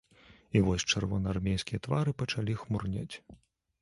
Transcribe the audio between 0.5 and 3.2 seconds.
І вось чырвонаармейскія твары пачалі хмурнець.